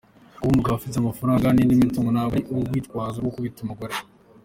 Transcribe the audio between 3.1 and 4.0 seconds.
rwo gukubita umugore.